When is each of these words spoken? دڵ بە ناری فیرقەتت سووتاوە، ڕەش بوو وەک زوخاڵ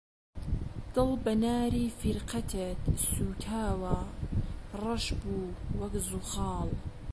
دڵ 0.93 1.09
بە 1.23 1.33
ناری 1.43 1.85
فیرقەتت 1.99 2.81
سووتاوە، 3.11 3.97
ڕەش 4.81 5.05
بوو 5.19 5.55
وەک 5.79 5.93
زوخاڵ 6.07 6.67